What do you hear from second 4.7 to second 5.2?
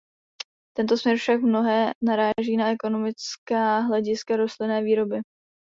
výroby.